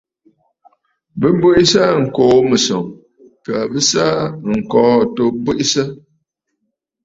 Bɨ 1.19 1.27
bweʼesə 1.39 1.79
aa 1.87 1.95
ŋkòò 2.03 2.35
mɨ̀sɔ̀ŋ, 2.49 2.85
kaa 3.45 3.63
bɨ 3.71 3.79
sɨ 3.89 3.99
aa 4.11 4.23
ŋ̀kɔ̀lɔ̂ 4.57 4.95
àtu 5.03 5.23
bweʼesə. 5.43 5.83